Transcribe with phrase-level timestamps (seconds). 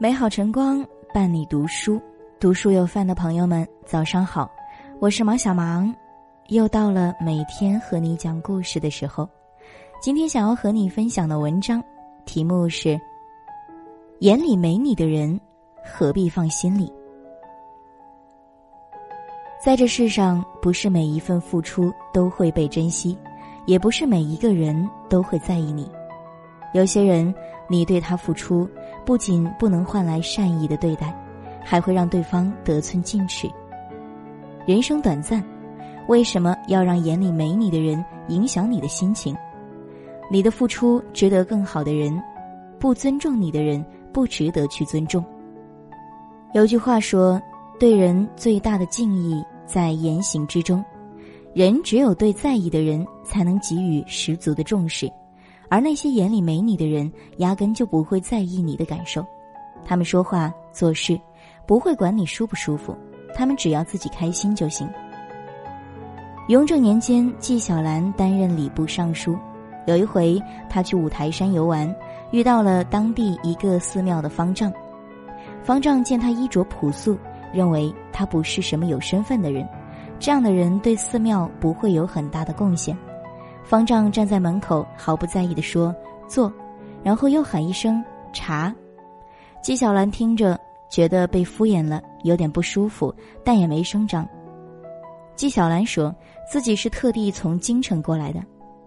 [0.00, 2.00] 美好晨光伴你读书，
[2.38, 4.48] 读书有饭的朋友们，早上好，
[5.00, 5.92] 我是毛小芒，
[6.50, 9.28] 又到了每天和你讲故事的时候。
[10.00, 11.82] 今天想要和你分享的文章，
[12.24, 12.96] 题目是：
[14.20, 15.38] 眼里没你的人，
[15.84, 16.92] 何必放心里？
[19.60, 23.18] 在这世上，不是每一份付出都会被珍惜，
[23.66, 25.90] 也不是每一个人都会在意你。
[26.72, 27.34] 有些人，
[27.66, 28.68] 你对他付出，
[29.08, 31.16] 不仅不能换来善意的对待，
[31.64, 33.48] 还会让对方得寸进尺。
[34.66, 35.42] 人生短暂，
[36.08, 39.34] 为什么要让眼里没你的人影响你的心情？
[40.30, 42.22] 你的付出值得更好的人，
[42.78, 43.82] 不尊重你的人
[44.12, 45.24] 不值得去尊重。
[46.52, 47.40] 有句话说
[47.80, 50.84] ：“对人最大的敬意在言行之中。”
[51.56, 55.10] 人只有对在意的人，才能给予十足的重视。
[55.68, 59.24] 而那些眼里没你的人，压根就不会在意你的感受，
[59.84, 61.20] 他们说话做事
[61.66, 62.96] 不会管你舒不舒服，
[63.34, 64.88] 他们只要自己开心就行。
[66.48, 69.36] 雍正年间，纪晓岚担任礼部尚书，
[69.86, 71.94] 有一回他去五台山游玩，
[72.30, 74.72] 遇到了当地一个寺庙的方丈。
[75.62, 77.18] 方丈见他衣着朴素，
[77.52, 79.68] 认为他不是什么有身份的人，
[80.18, 82.96] 这样的人对寺庙不会有很大的贡献。
[83.68, 85.94] 方丈站在门口，毫不在意地说
[86.26, 86.50] ：“坐。”
[87.04, 88.02] 然后又喊一声
[88.32, 88.74] “茶”。
[89.62, 90.58] 纪晓岚听着，
[90.90, 94.26] 觉得被敷衍了，有点不舒服，但也没声张。
[95.36, 96.14] 纪晓岚说
[96.50, 98.40] 自己是特地从京城过来的。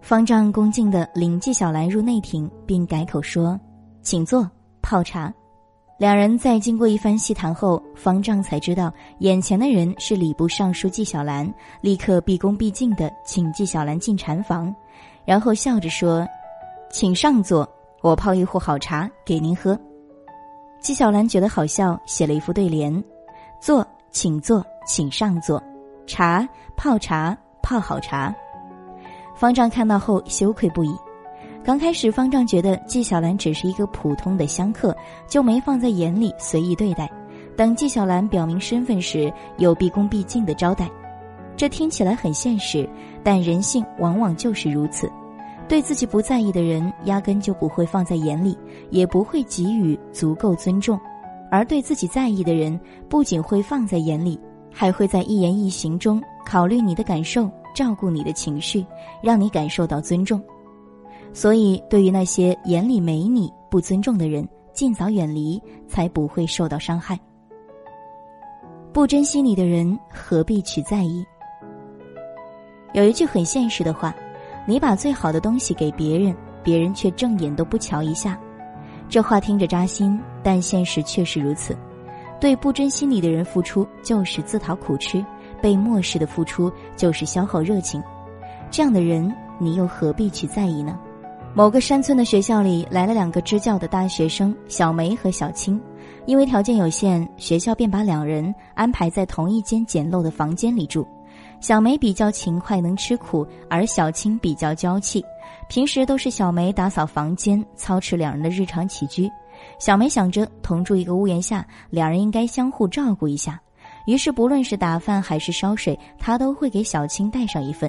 [0.00, 3.56] 方丈恭敬地领纪晓岚入内庭，并改口说
[4.02, 4.50] ：“请坐，
[4.82, 5.32] 泡茶。”
[5.96, 14.74] 两人在经过一番细谈后，方丈才知道眼前的人是礼部尚书纪晓岚，立刻毕恭毕敬地请纪晓岚进禅房，
[15.24, 16.26] 然后笑着说
[16.90, 17.68] ：“请上座，
[18.02, 19.78] 我泡一壶好茶给您喝。”
[20.82, 22.92] 纪晓岚觉得好笑，写了一副对联
[23.62, 25.62] ：“坐，请坐，请上座；
[26.08, 28.34] 茶，泡茶，泡好茶。”
[29.36, 30.94] 方丈看到后羞愧不已。
[31.64, 34.94] 刚开始，方丈觉得纪晓岚只是一个普通的香客，
[35.26, 37.10] 就没放在眼里，随意对待。
[37.56, 40.90] 等纪晓岚表明身份时，又毕恭毕敬的招待。
[41.56, 42.86] 这听起来很现实，
[43.22, 45.10] 但人性往往就是如此：
[45.66, 48.54] 对自己不在意的人，压根就不会放在眼里，
[48.90, 50.98] 也不会给予足够尊重；
[51.50, 54.38] 而对自己在意的人，不仅会放在眼里，
[54.70, 58.84] 还会在一言一行中考虑你的感受，照顾你的情绪，
[59.22, 60.38] 让你感受到尊重。
[61.34, 67.18] 所以，对于那些眼里没你、不尊重的人，尽早远离，才不会受到伤害。
[68.92, 71.26] 不珍惜你的人，何必去在意？
[72.92, 74.14] 有一句很现实的话：
[74.64, 78.38] 你把最好的东西给别人，别人却正眼都不瞧一下。
[79.08, 81.76] 这话听着扎心，但现实确实如此。
[82.40, 85.20] 对不珍惜你的人付出，就是自讨苦吃；
[85.60, 88.00] 被漠视的付出，就是消耗热情。
[88.70, 90.96] 这样的人，你又何必去在意呢？
[91.56, 95.80] 某个山村的学校里来了两个支教的大学生小梅和小青，
[96.26, 101.06] 因为条件有限，学校便把两人安排在同一间简陋的房间里住。
[101.60, 105.24] 小梅比较勤快，能吃苦，而小青比较娇气，
[105.68, 109.30] 平时都是小梅打扫房间，操持两人的日常起居。
[109.78, 113.62] 小梅想着同住一个屋檐下，两人应该相互照顾一下，
[114.06, 117.88] 于是不论是打饭还是烧水，她都会给小青带上一份。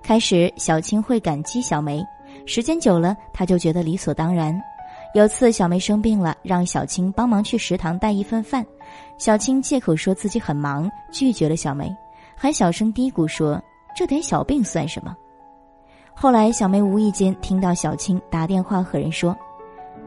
[0.00, 2.00] 开始，小青会感激小梅。
[2.46, 4.58] 时间久了，他就觉得理所当然。
[5.14, 8.64] 有次小梅生病了，让小青帮忙去食堂带一份饭，
[9.18, 11.94] 小青借口说自己很忙，拒绝了小梅，
[12.36, 13.60] 还小声嘀咕说
[13.94, 15.14] ：“这点小病算什么？”
[16.14, 19.36] 后来小梅无意间听到小青打电话和人说：“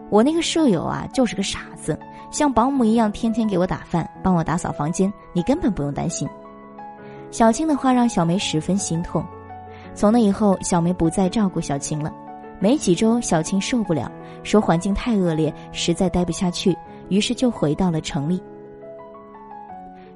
[0.09, 1.99] 我那个舍友啊，就是个傻子，
[2.31, 6.27] 像保姆一样天天给我打饭，帮我打扫房间，你根本不用担心。”
[7.29, 9.25] 小青的话让小梅十分心痛。
[9.93, 12.13] 从那以后，小梅不再照顾小青了。
[12.59, 14.11] 没几周，小青受不了，
[14.43, 16.75] 说环境太恶劣，实在待不下去，
[17.09, 18.41] 于是就回到了城里。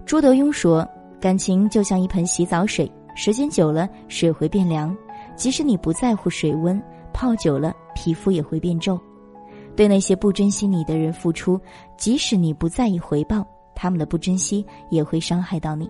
[0.06, 0.88] 朱德庸说
[1.20, 4.96] ：“感情就像一盆洗澡水，时间久了，水会变凉；
[5.36, 6.82] 即使你不在乎水温，
[7.12, 8.98] 泡久了，皮肤也会变皱。
[9.76, 11.60] 对那些不珍惜你的人付出，
[11.98, 13.46] 即使你不在意回报，
[13.76, 15.90] 他们的不珍惜也会伤害到你。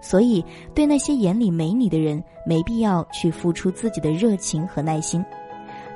[0.00, 0.44] 所以，
[0.74, 5.24] 对那些眼里没你的人，没必要去付出自己的热情和耐心。”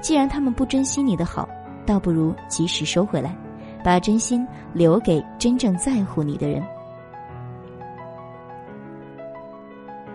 [0.00, 1.48] 既然他们不珍惜你的好，
[1.86, 3.36] 倒不如及时收回来，
[3.84, 6.62] 把真心留给真正在乎你的人。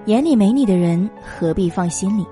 [0.05, 2.25] 眼里没你的人，何必放心里？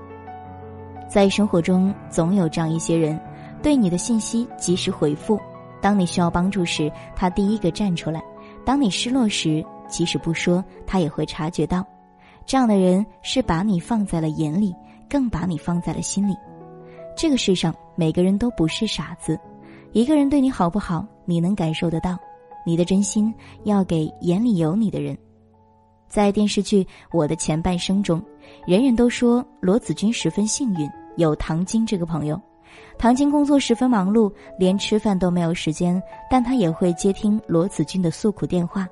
[1.08, 3.20] 在生活中，总有这样一些人，
[3.62, 5.40] 对你的信息及时回复，
[5.80, 8.20] 当你需要帮助时，他第一个站出来；
[8.64, 11.84] 当你失落时，即使不说，他也会察觉到。
[12.46, 14.74] 这样的人是把你放在了眼里，
[15.08, 16.36] 更把你放在了心里。
[17.16, 19.38] 这个世上每个人都不是傻子，
[19.92, 22.18] 一个人对你好不好，你能感受得到。
[22.66, 23.32] 你的真心
[23.64, 25.16] 要给眼里有你的人。
[26.08, 26.82] 在电视剧
[27.12, 28.22] 《我的前半生》中，
[28.66, 32.40] 人人都说罗子君十分幸运，有唐晶这个朋友。
[32.98, 38.88] 唐晶工作十分忙碌，连吃饭都没有时间，但她也会接听罗子君的诉苦电话。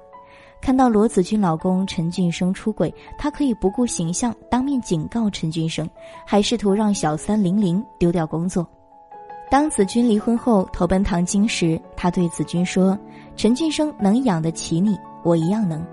[0.63, 5.91] 看到罗子君老公陈俊生出轨，她可以不顾形象当面警告陈俊生，
[6.25, 8.65] 还试图让小三玲玲丢掉工作。
[9.51, 12.97] 当子君离婚后投奔唐晶时，她对子君说
[13.35, 15.85] ：“陈俊生能养得起你，我一样能。”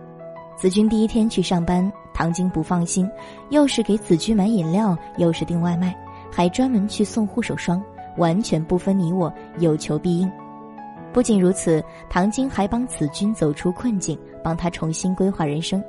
[0.56, 3.10] 子君第一天去上班，唐晶不放心，
[3.50, 5.95] 又是给子君买饮料，又是订外卖。
[6.31, 7.83] 还专门去送护手霜，
[8.18, 10.31] 完全不分你我，有求必应。
[11.11, 15.83] 不仅如此，唐晶还帮子君走出困境，帮他重新规划人生。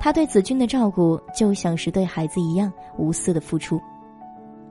[0.00, 3.80] 他对子君的照顾就像是对孩子一样无私的付出。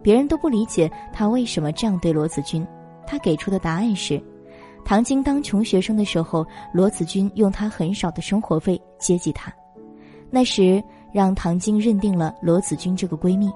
[0.01, 2.65] 别人都不理解他为什么这样对罗子君，
[3.07, 4.21] 他给出的答案是：
[4.85, 9.51] 唐晶当穷学生的时候，罗子君用他很少的生活费接济他，
[10.29, 13.51] 那时让唐晶认定了罗子君这个闺蜜。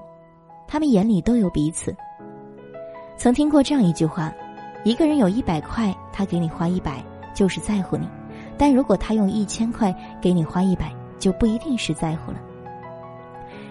[0.66, 1.94] 他们眼里都有彼此。
[3.16, 4.32] 曾听过这样一句话：
[4.84, 7.04] 一个人有一百块，他给你花一百，
[7.34, 8.06] 就是在乎你；
[8.56, 12.38] 但如果他用一千块给你花一百，就不一定是在乎了。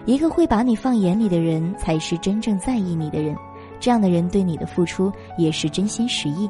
[0.04, 3.36] 一个会把你放眼里的人，才是真正在意你的人。
[3.80, 6.48] 这样的人对你的付出也是真心实意。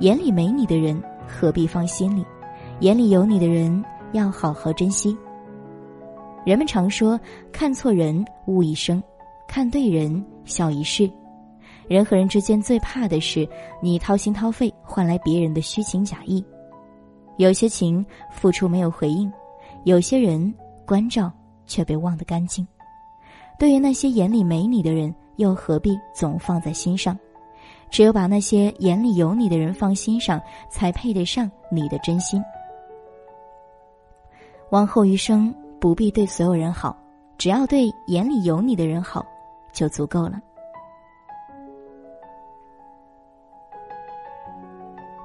[0.00, 2.24] 眼里没你的人，何必放心里？
[2.80, 5.16] 眼里有你的人，要好好珍惜。
[6.44, 7.18] 人们常说：
[7.52, 9.02] 看错人，误一生。
[9.46, 11.10] 看对人，笑一世。
[11.90, 13.48] 人和人之间最怕的是
[13.82, 16.44] 你掏心掏肺换来别人的虚情假意。
[17.36, 19.28] 有些情付出没有回应，
[19.82, 20.54] 有些人
[20.86, 21.32] 关照
[21.66, 22.64] 却被忘得干净。
[23.58, 27.18] 对于那些眼里没你的人，又何必总放在心上？
[27.90, 30.40] 只有把那些眼里有你的人放心上，
[30.70, 32.40] 才配得上你的真心。
[34.70, 36.96] 往后余生，不必对所有人好，
[37.36, 39.26] 只要对眼里有你的人好。
[39.72, 40.40] 就足够了。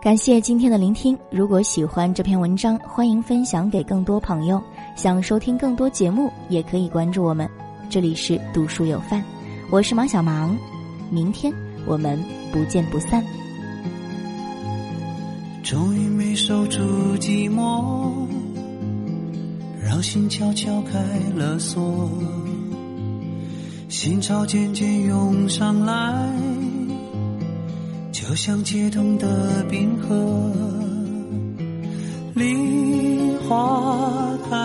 [0.05, 1.17] 感谢今天的聆听。
[1.31, 4.61] 如果喜欢这篇文章，欢迎分享给更多朋友。
[4.95, 7.49] 想收听更多节目，也可以关注我们。
[7.89, 9.23] 这里是读书有范，
[9.71, 10.55] 我是马小芒。
[11.09, 11.51] 明天
[11.87, 12.23] 我们
[12.53, 13.25] 不见不散。
[15.63, 16.77] 终于没守住
[17.17, 18.11] 寂寞，
[19.83, 20.99] 让心悄悄开
[21.35, 22.07] 了锁。
[23.89, 26.29] 心潮渐渐涌上来，
[28.27, 30.51] 就像解冻的冰河。
[32.33, 34.57] 梨花开，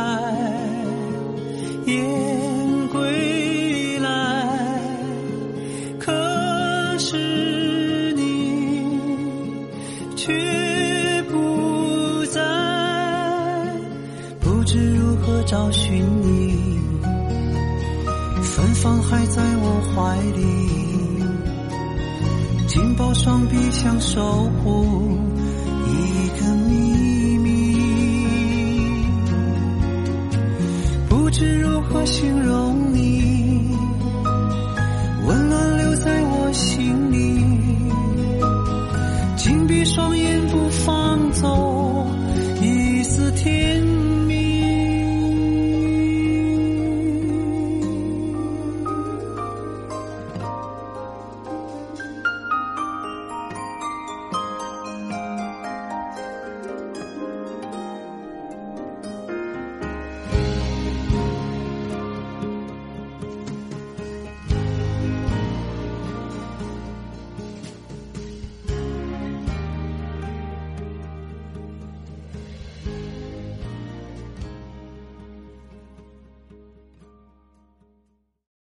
[1.84, 4.80] 燕归来，
[5.98, 6.10] 可
[6.98, 8.82] 是你
[10.16, 12.40] 却不在，
[14.40, 16.80] 不知如何找寻你。
[18.42, 20.79] 芬芳还在我怀里，
[22.70, 25.18] 紧抱双臂想守护
[25.88, 27.74] 一个秘密，
[31.08, 32.69] 不知如何形容